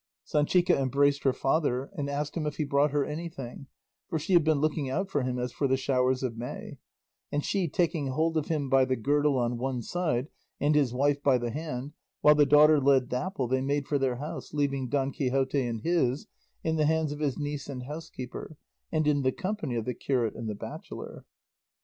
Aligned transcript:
Sanchica 0.25 0.75
embraced 0.75 1.21
her 1.25 1.31
father 1.31 1.91
and 1.95 2.09
asked 2.09 2.35
him 2.35 2.47
if 2.47 2.55
he 2.57 2.63
brought 2.63 2.89
her 2.89 3.05
anything, 3.05 3.67
for 4.09 4.17
she 4.17 4.33
had 4.33 4.43
been 4.43 4.57
looking 4.59 4.89
out 4.89 5.11
for 5.11 5.21
him 5.21 5.37
as 5.37 5.51
for 5.51 5.67
the 5.67 5.77
showers 5.77 6.23
of 6.23 6.35
May; 6.35 6.79
and 7.31 7.45
she 7.45 7.67
taking 7.67 8.07
hold 8.07 8.35
of 8.35 8.47
him 8.47 8.67
by 8.67 8.83
the 8.83 8.95
girdle 8.95 9.37
on 9.37 9.59
one 9.59 9.83
side, 9.83 10.29
and 10.59 10.73
his 10.73 10.91
wife 10.91 11.21
by 11.21 11.37
the 11.37 11.51
hand, 11.51 11.93
while 12.21 12.33
the 12.33 12.47
daughter 12.47 12.79
led 12.79 13.09
Dapple, 13.09 13.47
they 13.47 13.61
made 13.61 13.85
for 13.87 13.99
their 13.99 14.15
house, 14.15 14.55
leaving 14.55 14.89
Don 14.89 15.11
Quixote 15.11 15.61
in 15.61 15.81
his, 15.83 16.25
in 16.63 16.77
the 16.77 16.87
hands 16.87 17.11
of 17.11 17.19
his 17.19 17.37
niece 17.37 17.69
and 17.69 17.83
housekeeper, 17.83 18.57
and 18.91 19.05
in 19.05 19.21
the 19.21 19.31
company 19.31 19.75
of 19.75 19.85
the 19.85 19.93
curate 19.93 20.33
and 20.35 20.49
the 20.49 20.55
bachelor. 20.55 21.25